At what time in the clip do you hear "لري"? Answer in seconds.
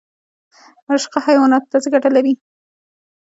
2.15-2.33